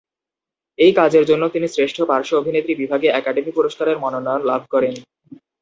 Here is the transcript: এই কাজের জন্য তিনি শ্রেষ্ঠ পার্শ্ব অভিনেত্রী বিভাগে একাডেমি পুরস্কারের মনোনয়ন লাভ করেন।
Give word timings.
এই 0.79 0.91
কাজের 0.95 1.23
জন্য 1.25 1.43
তিনি 1.49 1.67
শ্রেষ্ঠ 1.67 1.97
পার্শ্ব 2.01 2.33
অভিনেত্রী 2.37 2.73
বিভাগে 2.75 3.07
একাডেমি 3.11 3.51
পুরস্কারের 3.57 3.97
মনোনয়ন 3.97 4.41
লাভ 4.45 4.61
করেন। 4.73 4.93